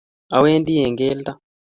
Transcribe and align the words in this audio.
Awendi 0.35 0.73
eng' 0.85 0.99
geldo. 0.99 1.31